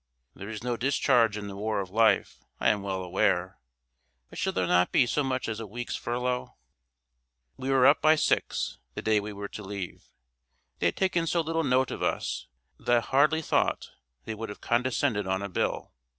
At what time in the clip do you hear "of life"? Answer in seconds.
1.79-2.39